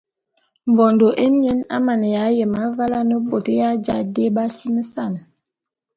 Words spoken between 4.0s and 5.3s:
dé b’asimesan.